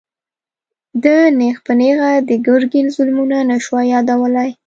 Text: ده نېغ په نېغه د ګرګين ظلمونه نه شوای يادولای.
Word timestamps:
ده 1.03 1.15
نېغ 1.39 1.55
په 1.65 1.73
نېغه 1.79 2.11
د 2.29 2.31
ګرګين 2.47 2.87
ظلمونه 2.95 3.37
نه 3.49 3.57
شوای 3.65 3.85
يادولای. 3.93 4.51